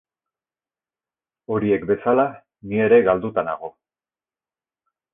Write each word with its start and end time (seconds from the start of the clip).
Horiek 1.57 1.87
bezala, 1.93 2.27
ni 2.73 2.83
ere 2.89 3.01
galduta 3.11 3.47
nago. 3.53 3.75